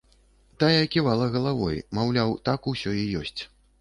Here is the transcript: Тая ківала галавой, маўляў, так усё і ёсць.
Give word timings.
Тая 0.61 0.85
ківала 0.95 1.27
галавой, 1.37 1.77
маўляў, 1.99 2.33
так 2.51 2.67
усё 2.73 2.95
і 3.03 3.05
ёсць. 3.21 3.41